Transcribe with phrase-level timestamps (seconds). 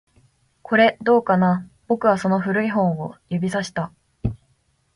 [0.63, 1.69] これ、どうかな？
[1.85, 3.91] 僕はその古い本を指差した